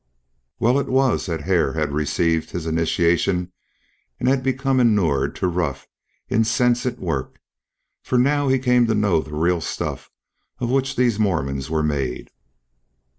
[0.59, 3.51] Well it was that Hare had received his initiation
[4.19, 5.87] and had become inured to rough,
[6.27, 7.39] incessant work,
[8.01, 10.09] for now he came to know the real stuff
[10.57, 12.31] of which these Mormons were made.